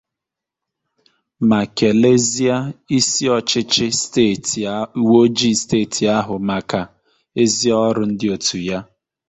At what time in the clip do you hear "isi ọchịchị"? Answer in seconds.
2.97-3.87